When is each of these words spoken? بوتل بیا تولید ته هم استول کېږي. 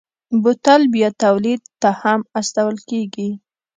بوتل 0.43 0.81
بیا 0.93 1.09
تولید 1.23 1.61
ته 1.81 1.89
هم 2.01 2.19
استول 2.39 2.77
کېږي. 2.89 3.29